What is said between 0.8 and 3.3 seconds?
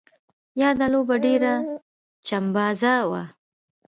لوبه ډېره چمبازه وه.